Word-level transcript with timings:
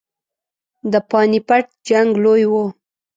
د 0.91 0.93
پاني 1.09 1.39
پټ 1.47 1.65
جنګ 1.87 2.09
لوی 2.23 2.43
وو. 2.51 2.65